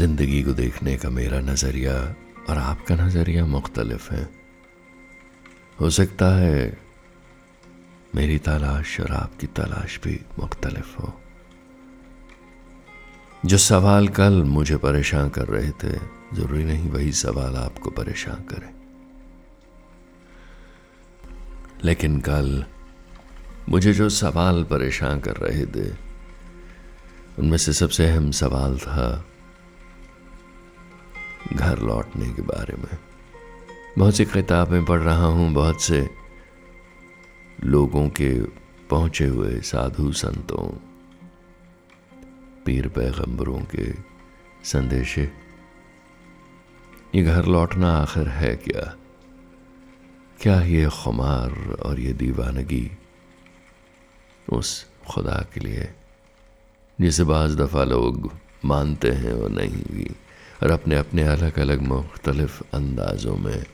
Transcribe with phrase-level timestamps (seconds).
[0.00, 2.16] ज़िंदगी को देखने का मेरा नज़रिया
[2.50, 4.28] और आपका नज़रिया मुख्तलफ है।
[5.80, 6.78] हो सकता है
[8.14, 11.20] मेरी तलाश और आपकी तलाश भी मुख्तलफ हो।
[13.46, 15.98] जो सवाल कल मुझे परेशान कर रहे थे,
[16.34, 18.70] ज़रूरी नहीं वही सवाल आपको परेशान करे।
[21.84, 22.64] लेकिन कल
[23.68, 25.90] मुझे जो सवाल परेशान कर रहे थे,
[27.38, 29.24] उनमें से सबसे अहम सवाल था
[31.52, 32.98] घर लौटने के बारे में।
[33.98, 36.08] बहुत सी किताबें पढ़ रहा हूँ, बहुत से
[37.64, 38.42] लोगों के
[38.90, 40.68] पहुँचे हुए साधु संतों,
[42.64, 43.92] पीर पैगंबरों के
[44.64, 45.30] संदेशे।
[47.14, 48.94] ये घर लौटना आखिर है क्या?
[50.42, 51.50] क्या ये खुमार
[51.86, 52.90] और ये दीवानगी
[54.48, 55.88] उस खुदा के लिए,
[57.00, 58.30] जिसे बाज़ दफ़ा लोग
[58.64, 60.10] मानते हैं और नहीं भी
[60.62, 63.64] और अपने अपने अलग अलग मुख्तलफ अंदाज़ों में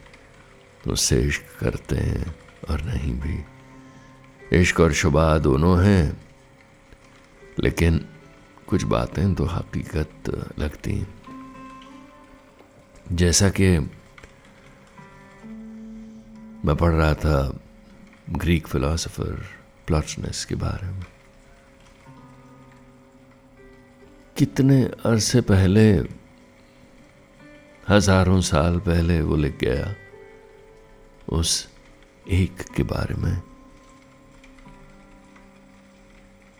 [0.86, 2.34] उससे इश्क करते हैं
[2.70, 3.44] और नहीं भी।
[4.60, 6.24] इश्क और शुबा दोनों हैं,
[7.60, 8.04] लेकिन
[8.66, 11.14] कुछ बातें तो हकीकत लगती हैं।
[13.12, 13.78] जैसा कि
[16.64, 17.60] मैं पढ़ रहा था
[18.30, 19.44] ग्रीक फिलोसोफर
[19.86, 21.04] प्लॉटनेस के बारे में।
[24.36, 25.92] कितने अरसे पहले
[27.88, 29.94] हज़ारों साल पहले वो लिख गया
[31.28, 31.68] उस
[32.30, 33.42] एक के बारे में,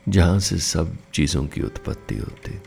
[0.06, 2.60] जहाँ से सब चीज़ों की उत्पत्ति होती।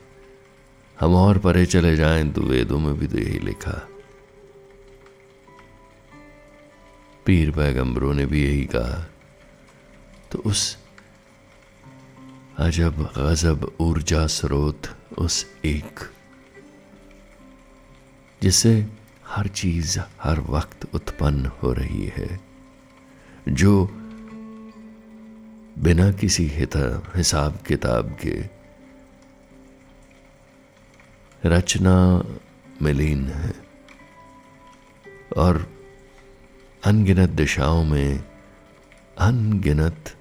[0.97, 3.79] हम और परे चले जाएँ तो वेदों में भी तो यही लिखा।
[7.25, 9.03] पीर पैगंबरों ने भी यही कहा।
[10.31, 10.77] तो उस
[12.59, 16.09] अजब, गजब, ऊर्जा स्रोत, उस एक
[18.43, 18.87] जिससे
[19.27, 22.39] हर चीज़ हर वक्त उत्पन्न हो रही है,
[23.49, 23.85] जो
[25.79, 28.59] बिना किसी हिसाब किताब के
[31.45, 32.23] रचना
[32.81, 33.53] मिलीन है
[35.37, 35.71] और
[36.83, 38.23] अनगिनत दिशाओं में
[39.17, 40.15] अनगिनत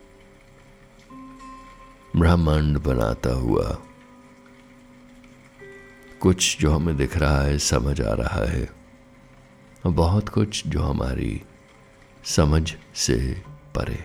[2.16, 3.82] ब्रह्मांड बनाता हुआ
[6.20, 8.70] कुछ जो हमें दिख रहा है, समझ आ रहा है।
[9.86, 11.42] बहुत कुछ जो हमारी
[12.24, 13.42] समझ से
[13.74, 14.04] परे।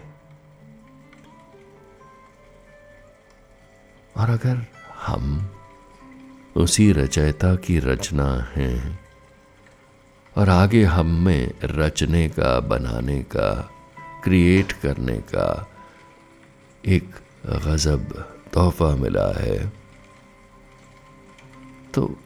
[4.18, 4.66] और अगर
[4.96, 5.51] हम
[6.56, 9.00] उसी रचयिता की रचना हैं,
[10.38, 13.69] और आगे हम में रचने का, बनाने का
[14.24, 15.72] क्रिएट करने का
[16.85, 19.82] एक गज़ब तोहफा मिला है
[21.93, 22.19] तो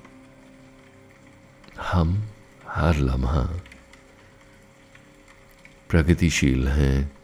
[1.82, 2.30] हम
[2.68, 3.42] हर लम्हा
[5.90, 7.18] प्रगतिशील हैं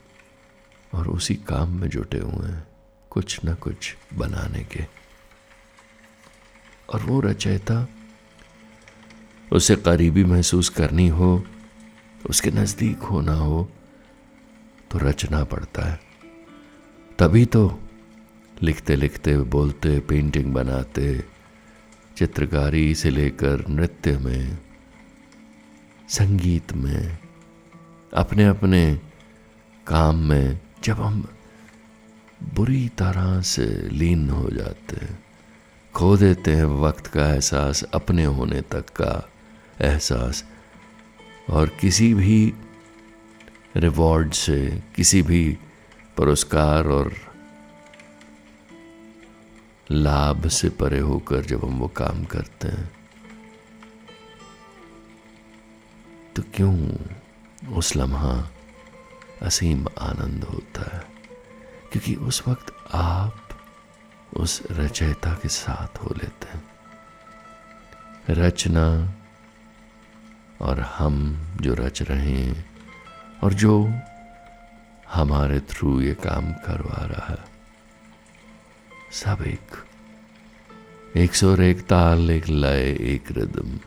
[0.93, 2.67] और उसी काम में जुटे हुए हैं,
[3.09, 4.85] कुछ न कुछ बनाने के।
[6.93, 7.87] और वो रचयिता,
[9.53, 11.43] उसे करीबी महसूस करनी हो,
[12.29, 13.69] उसके नज़दीक होना हो
[14.91, 15.99] तो रचना पड़ता है।
[17.19, 17.79] तभी तो
[18.61, 21.32] लिखते लिखते बोलते पेंटिंग बनाते
[22.17, 24.57] चित्रकारी से लेकर नृत्य में,
[26.09, 27.17] संगीत में
[28.13, 28.99] अपने अपने
[29.87, 31.27] काम में जब हम
[32.53, 35.23] बुरी तरह से लीन हो जाते हैं,
[35.93, 39.29] खो देते हैं वक्त का एहसास, अपने होने तक का
[39.81, 40.43] एहसास,
[41.49, 42.53] और किसी भी
[43.77, 45.57] रिवॉर्ड से, किसी भी
[46.17, 47.13] पुरस्कार और
[49.91, 52.91] लाभ से परे होकर जब हम वो काम करते हैं
[56.35, 56.97] तो क्यों
[57.73, 58.49] उस लम्हा
[59.41, 61.03] असीम आनंद होता है?
[61.91, 63.49] क्योंकि उस वक्त आप
[64.37, 66.63] उस रचयिता के साथ हो लेते हैं।
[68.29, 69.13] रचना
[70.61, 72.65] और हम जो रच रहे हैं
[73.43, 73.93] और जो
[75.13, 77.52] हमारे थ्रू ये काम करवा रहा है
[79.13, 79.85] सब एक।
[81.17, 83.79] एक सुर एक ताल, एक लय, एक रिदम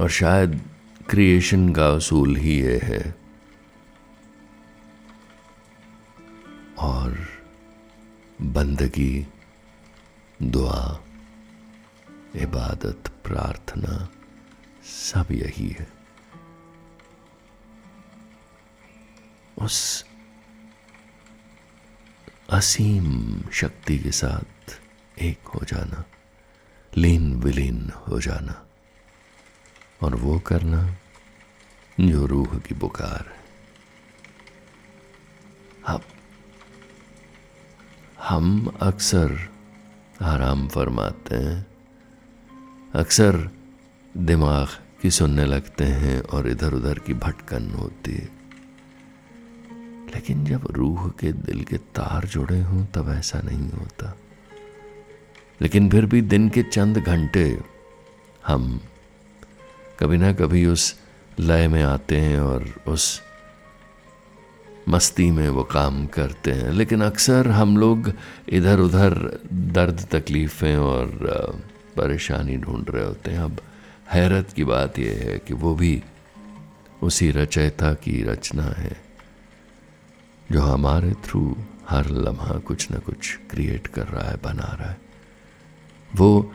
[0.00, 0.70] और शायद
[1.10, 3.14] क्रिएशन का असूल ही ये है।
[6.78, 7.28] और
[8.42, 9.26] बंदगी,
[10.42, 11.00] दुआ,
[12.36, 14.08] इबादत, प्रार्थना,
[14.84, 15.88] सब यही है।
[19.58, 20.09] उस
[22.50, 24.78] असीम शक्ति के साथ
[25.18, 26.04] एक हो जाना,
[26.96, 28.66] लीन विलीन हो जाना,
[30.02, 30.96] और वो करना
[32.00, 33.44] जो रूह की पुकार है।
[35.86, 36.02] अब
[38.22, 39.48] हम अक्सर
[40.22, 41.66] आराम फरमाते हैं,
[42.94, 43.50] अक्सर
[44.16, 44.68] दिमाग
[45.02, 48.39] की सुनने लगते हैं और इधर उधर की भटकन होती है।
[50.14, 54.16] लेकिन जब रूह के दिल के तार जुड़े हों, तब ऐसा नहीं होता।
[55.62, 57.60] लेकिन फिर भी दिन के चंद घंटे
[58.46, 58.80] हम
[60.00, 61.00] कभी ना कभी उस
[61.40, 63.22] लय में आते हैं और उस
[64.88, 68.12] मस्ती में वो काम करते हैं। लेकिन अक्सर हम लोग
[68.48, 71.06] इधर उधर दर्द तकलीफ़ें और
[71.96, 73.60] परेशानी ढूंढ रहे होते हैं। अब
[74.12, 76.02] हैरत की बात यह है कि वो भी
[77.02, 79.09] उसी रचयिता की रचना है।
[80.52, 81.40] जो हमारे थ्रू
[81.88, 84.98] हर लम्हा कुछ ना कुछ क्रिएट कर रहा है, बना रहा है,
[86.10, 86.52] वो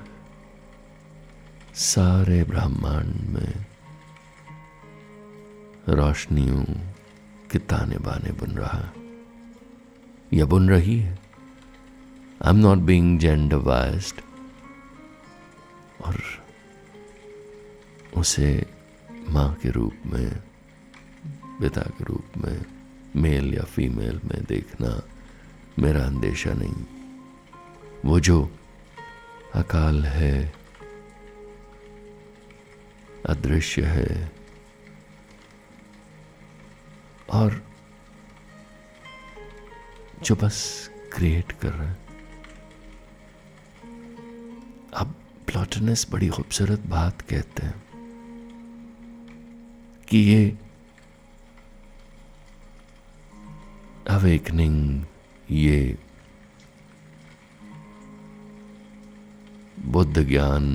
[1.75, 3.65] सारे ब्रह्मांड में
[5.89, 6.63] रोशनियों
[7.51, 8.91] के ताने बाने बुन रहा है,
[10.33, 11.17] या बुन रही है।
[12.41, 14.21] I am not being gender biased
[16.01, 16.21] और
[18.17, 18.49] उसे
[19.29, 20.31] माँ के रूप में,
[21.59, 22.74] पिता के रूप में
[23.15, 25.01] मेल या फीमेल में देखना
[25.79, 26.85] मेरा अंदेशा नहीं।
[28.05, 28.51] वो जो
[29.55, 30.53] अकाल है,
[33.25, 34.31] अदृश्य है,
[37.29, 37.63] और
[40.23, 41.97] जो बस क्रिएट कर रहा है।
[44.93, 45.15] अब
[45.47, 47.83] प्लॉटनस बड़ी खूबसूरत बात कहते हैं
[50.09, 50.57] कि ये
[54.15, 55.05] अवेकनिंग
[55.51, 55.97] ये
[59.87, 60.67] बुद्ध ज्ञान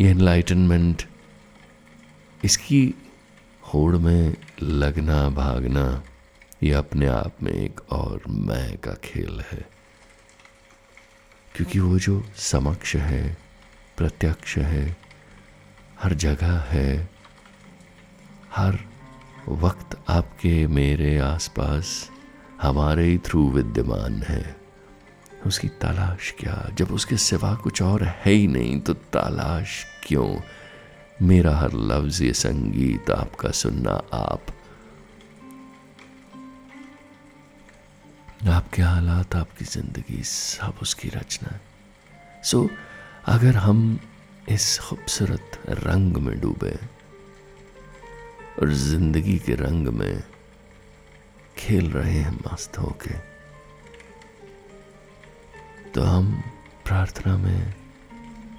[0.00, 1.02] ये एनलाइटनमेंट
[2.40, 2.82] इसकी
[3.62, 5.86] होड़ में लगना भागना
[6.62, 9.64] ये अपने आप में एक और मैं का खेल है
[11.54, 13.24] क्योंकि वो जो समक्ष है
[13.98, 14.86] प्रत्यक्ष है
[16.00, 16.88] हर जगह है
[18.52, 18.78] हर
[19.48, 22.10] वक्त आपके मेरे आसपास
[22.62, 24.56] हमारे ही थ्रू विद्यमान है।
[25.46, 26.70] उसकी तलाश क्या?
[26.74, 30.40] जब उसके सिवा कुछ और है ही नहीं तो तलाश क्यों?
[31.22, 34.40] मेरा हर लफ्ज ये संगीत आपका सुनना आप।
[38.48, 41.60] आपके हालात, आपकी ज़िंदगी, सब उसकी रचना। है
[42.44, 42.70] सो
[43.26, 44.00] अगर हम
[44.48, 46.93] इस खूबसूरत रंग में डूबे
[48.60, 50.22] और ज़िंदगी के रंग में
[51.58, 53.14] खेल रहे हैं मस्त होके
[55.90, 56.32] तो हम
[56.84, 57.74] प्रार्थना में,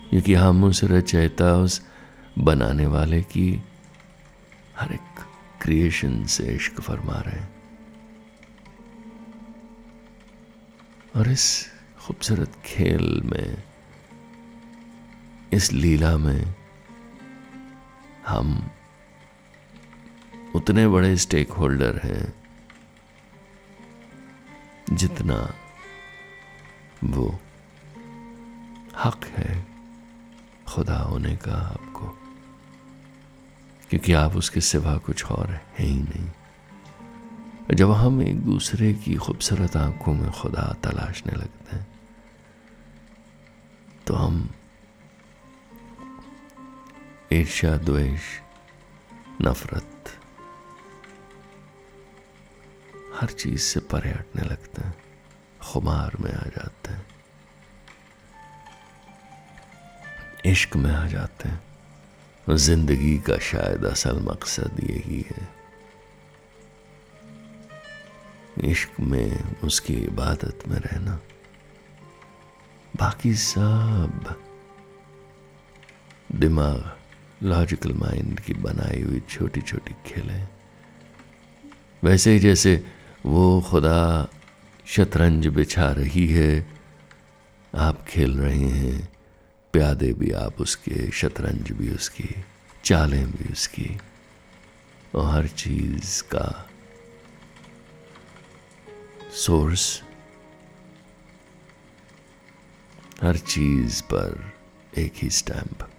[0.10, 1.82] क्योंकि हम उस रचयिता उस
[2.40, 3.50] बनाने वाले की
[4.78, 5.20] हर एक
[5.62, 7.54] क्रिएशन से इश्क फरमा रहे हैं।
[11.16, 11.46] और इस
[12.00, 13.64] खूबसूरत खेल में,
[15.54, 16.54] इस लीला में
[18.28, 18.58] हम
[20.56, 22.34] उतने बड़े स्टेक होल्डर हैं,
[24.96, 25.54] जितना
[27.04, 27.40] वो
[29.04, 29.68] हक है
[30.68, 32.08] खुदा होने का आपको।
[33.90, 36.30] क्योंकि आप उसके सिवा कुछ और है ही नहीं।
[37.76, 41.88] जब हम एक दूसरे की खूबसूरत आँखों में खुदा तलाशने लगते हैं
[44.08, 44.50] तो हम
[47.34, 48.22] ईर्ष्या, द्वेष,
[49.42, 49.92] नफरत
[53.26, 54.94] हर चीज़ से परे हटने लगते हैं,
[55.64, 57.06] खुमार में आ जाते हैं,
[60.46, 65.48] इश्क में आ जाते हैं। ज़िंदगी का शायद असल मकसद यही है।
[68.64, 71.20] इश्क में उसकी इबादत में रहना।
[72.96, 74.36] बाकी सब
[76.32, 76.92] दिमाग
[77.44, 80.48] लॉजिकल माइंड की बनाई हुई छोटी छोटी खेलें।
[82.04, 82.72] वैसे ही जैसे
[83.26, 84.28] वो खुदा
[84.86, 86.74] शतरंज बिछा रही है।
[87.76, 89.10] आप खेल रहे हैं।
[89.74, 92.30] प्यादे भी आप उसके, शतरंज भी उसकी,
[92.84, 93.98] चालें भी उसकी।
[95.16, 96.70] और हर चीज़ का
[99.34, 100.04] सोर्स
[103.24, 104.54] हर चीज़ पर
[104.98, 105.90] एक ही स्टैंप।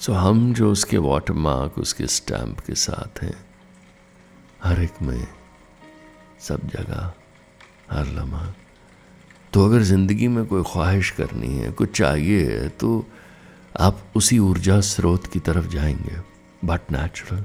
[0.00, 3.45] सो हम जो उसके वाटर मार्क उसके स्टैंप के साथ हैं
[4.76, 5.28] हर एक में
[6.40, 7.12] सब जगह
[7.90, 8.54] हर लम्हा।
[9.52, 13.06] तो अगर ज़िंदगी में कोई ख्वाहिश करनी है, कुछ चाहिए है तो
[13.80, 16.16] आप उसी ऊर्जा स्रोत की तरफ़ जाएँगे।
[16.64, 17.44] बट नेचुरल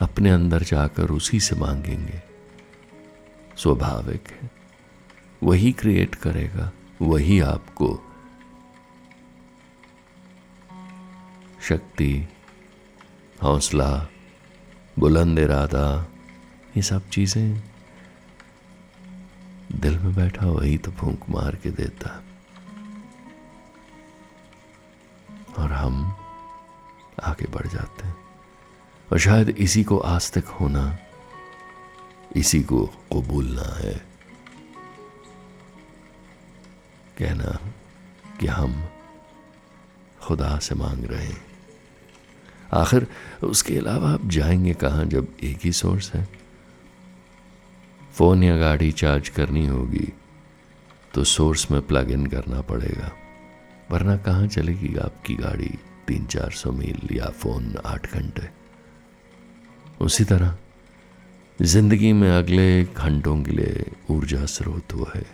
[0.00, 2.22] अपने अंदर जाकर उसी से मांगेंगे।
[3.56, 4.50] स्वाभाविक है।
[5.42, 6.72] वही क्रिएट करेगा,
[7.02, 7.90] वही आपको
[11.62, 12.28] शक्ति,
[13.42, 14.08] हौसला,
[14.98, 16.08] बुलंद इरादा
[16.76, 17.62] ये सब चीज़ें
[19.72, 22.24] दिल में बैठा वही तो फूंक मार के देता।
[25.58, 26.16] और हम
[27.24, 28.16] आगे बढ़ जाते हैं।
[29.12, 30.98] और शायद इसी को आज तक होना,
[32.36, 34.06] इसी को कबूलना है।
[37.18, 37.58] कहना
[38.40, 38.88] कि हम
[40.22, 41.44] खुदा से मांग रहे हैं।
[42.72, 43.06] आखिर
[43.44, 46.41] उसके अलावा आप जाएँगे कहाँ जब एक ही सोर्स है?
[48.12, 50.12] फ़ोन या गाड़ी चार्ज करनी होगी
[51.14, 53.12] तो सोर्स में प्लग इन करना पड़ेगा।
[53.90, 58.48] वरना कहाँ चलेगी आपकी गाड़ी तीन चार सौ मील या फ़ोन आठ घंटे?
[60.00, 60.54] उसी तरह,
[61.62, 65.24] ज़िंदगी में अगले घंटों के लिए ऊर्जा स्रोत वो है।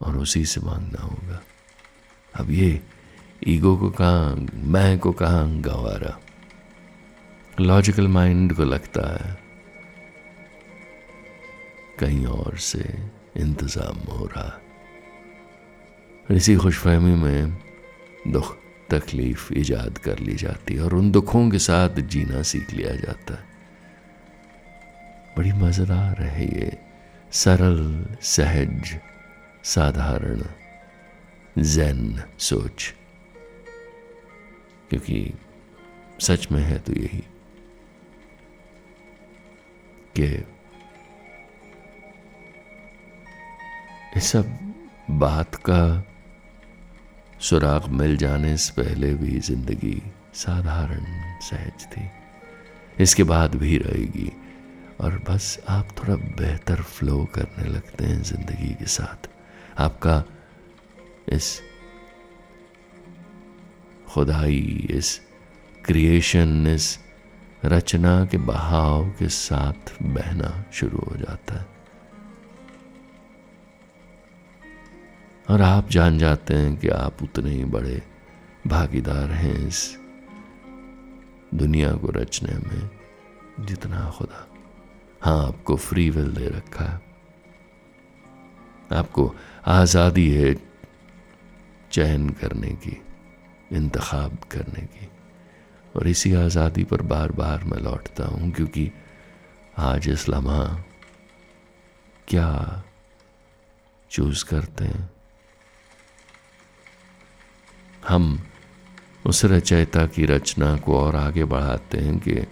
[0.00, 1.42] और उसी से मांगना होगा।
[2.34, 2.80] अब ये
[3.48, 6.18] ईगो को कहाँ, मैं को कहाँ गंवारा?
[7.60, 9.43] लॉजिकल माइंड को लगता है।
[12.00, 12.84] कहीं और से
[13.36, 14.60] इंतज़ाम हो रहा।
[16.30, 17.52] इसी खुशफहमी में
[18.28, 18.56] दुख,
[18.90, 23.34] तकलीफ़ ईजाद कर ली जाती है और उन दुखों के साथ जीना सीख लिया जाता
[23.34, 23.44] है।
[25.36, 26.78] बड़ी मज़ेदार है ये
[27.32, 28.98] सरल, सहज,
[29.64, 30.42] साधारण,
[31.58, 32.94] जैन सोच।
[34.90, 35.34] क्योंकि
[36.20, 37.24] सच में है तो यही
[40.16, 40.46] कि
[44.20, 44.46] सब
[45.10, 46.04] बात का
[47.40, 50.02] सुराग मिल जाने से पहले भी ज़िंदगी
[50.34, 51.04] साधारण
[51.40, 52.08] सहज थी।
[53.02, 54.30] इसके बाद भी रहेगी
[55.00, 59.28] और बस आप थोड़ा बेहतर फ्लो करने लगते हैं ज़िंदगी के साथ।
[59.78, 60.22] आपका
[61.28, 61.60] इस
[64.08, 65.20] खुदाई, इस
[65.84, 66.98] क्रिएशन इस
[67.64, 71.73] रचना के बहाव के साथ बहना शुरू हो जाता है।
[75.50, 78.02] और आप जान जाते हैं कि आप उतने ही बड़े
[78.66, 79.98] भागीदार हैं इस
[81.54, 82.90] दुनिया को रचने में
[83.60, 84.46] जितना खुदा।
[85.22, 87.00] हाँ आपको फ्री विल दे रखा है।
[88.92, 89.34] आपको
[89.66, 90.54] आज़ादी है
[91.92, 92.96] चयन करने की,
[93.72, 95.08] इंतखाब करने की।
[95.96, 98.90] और इसी आज़ादी पर बार बार मैं लौटता हूँ क्योंकि
[99.78, 100.64] आज इस लम्हा
[102.28, 102.50] क्या
[104.10, 105.10] चूज़ करते हैं।
[108.08, 108.40] हम
[109.26, 112.46] उस रचयिता की रचना को और आगे बढ़ाते हैं कि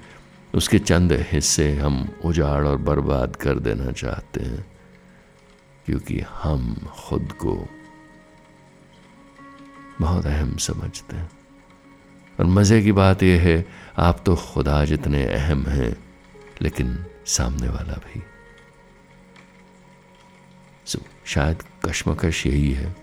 [0.55, 4.67] उसके चंद हिस्से हम उजाड़ और बर्बाद कर देना चाहते हैं,
[5.87, 7.69] क्योंकि हम खुद को
[10.01, 11.31] बहुत अहम समझते हैं।
[12.41, 13.67] और मज़े की बात यह है,
[13.99, 15.97] आप तो खुदा जितने अहम हैं,
[16.63, 18.23] लेकिन सामने वाला भी।
[20.87, 23.02] सो, शायद कश्मकश यही है।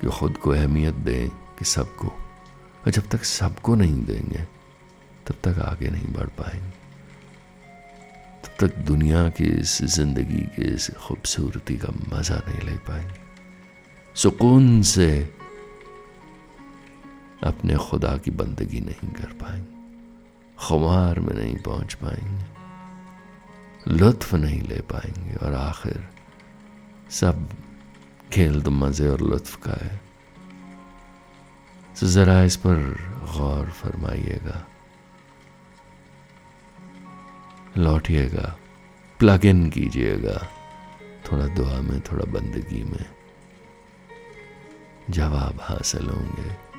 [0.00, 2.08] कि खुद को अहमियत दें कि सबको।
[2.86, 4.46] और जब तक सबको नहीं देंगे,
[5.26, 6.70] तब तक आगे नहीं बढ़ पाएँगे।
[8.44, 13.20] तब तक दुनिया की इस ज़िंदगी की इस खूबसूरती का मज़ा नहीं ले पाएँगे।
[14.14, 15.34] सुकून से
[17.42, 19.80] अपने खुदा की बंदगी नहीं कर पाएँगे।
[20.58, 22.60] खुमार में नहीं पहुँच पाएँगे।
[23.88, 26.08] लुत्फ नहीं ले पाएँगे और आखिर
[27.10, 27.48] सब
[28.32, 30.00] खेल तो मज़े और लुत्फ का है।
[32.00, 32.76] तो ज़रा इस पर
[33.38, 34.66] गौर फरमाइएगा।
[37.78, 38.56] लौटिएगा।
[39.18, 40.48] प्लग इन कीजिएगा।
[41.32, 43.04] थोड़ा दुआ में, थोड़ा बंदगी में।
[45.10, 46.70] जवाब हासिल होंगे।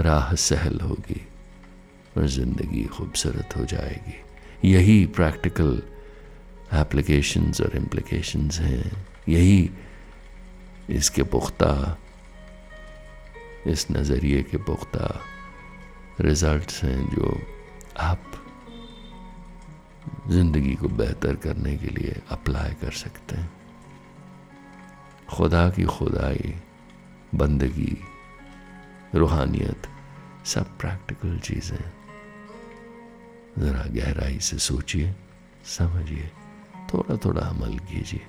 [0.00, 1.28] राह सहल होगी
[2.16, 4.24] और ज़िंदगी खूबसूरत हो जाएगी।
[4.72, 5.82] यही प्रैक्टिकल
[6.72, 9.70] एप्लीकेशंस और इम्प्लीकेशंस हैं। यही
[10.90, 11.98] इसके पुख्ता,
[13.66, 15.20] इस नज़रिए के पुख्ता
[16.20, 17.40] रिजल्ट्स हैं जो
[18.00, 18.22] आप
[20.28, 23.52] ज़िंदगी को बेहतर करने के लिए अप्लाई कर सकते हैं।
[25.30, 26.54] खुदा की खुदाई,
[27.34, 27.98] बंदगी,
[29.14, 29.88] रूहानियत,
[30.44, 31.92] सब प्रैक्टिकल चीज़ें।
[33.58, 35.14] ज़रा गहराई से सोचिए,
[35.64, 36.30] समझिए
[36.94, 38.26] थोड़ा थोड़ा अमल कीजिए।